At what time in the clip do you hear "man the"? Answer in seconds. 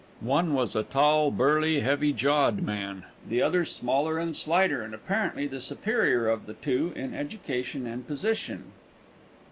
2.63-3.43